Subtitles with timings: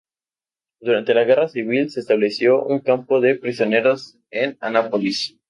[0.79, 5.37] Durante la Guerra Civil, se estableció un campo de prisioneros en Annapolis.